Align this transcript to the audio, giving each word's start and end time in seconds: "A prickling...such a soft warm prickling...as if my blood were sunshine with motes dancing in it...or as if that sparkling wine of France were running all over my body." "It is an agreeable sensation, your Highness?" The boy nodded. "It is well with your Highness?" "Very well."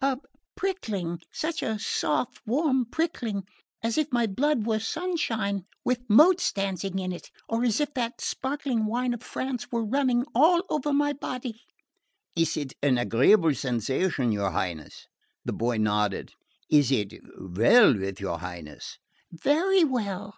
"A 0.00 0.16
prickling...such 0.54 1.60
a 1.60 1.76
soft 1.76 2.40
warm 2.46 2.84
prickling...as 2.84 3.98
if 3.98 4.12
my 4.12 4.28
blood 4.28 4.64
were 4.64 4.78
sunshine 4.78 5.64
with 5.84 6.08
motes 6.08 6.52
dancing 6.52 7.00
in 7.00 7.10
it...or 7.10 7.64
as 7.64 7.80
if 7.80 7.94
that 7.94 8.20
sparkling 8.20 8.86
wine 8.86 9.12
of 9.12 9.24
France 9.24 9.72
were 9.72 9.84
running 9.84 10.24
all 10.36 10.62
over 10.70 10.92
my 10.92 11.14
body." 11.14 11.62
"It 12.36 12.56
is 12.56 12.72
an 12.80 12.96
agreeable 12.96 13.56
sensation, 13.56 14.30
your 14.30 14.52
Highness?" 14.52 15.08
The 15.44 15.52
boy 15.52 15.78
nodded. 15.78 16.32
"It 16.70 16.92
is 16.92 17.18
well 17.36 17.92
with 17.98 18.20
your 18.20 18.38
Highness?" 18.38 18.98
"Very 19.34 19.82
well." 19.82 20.36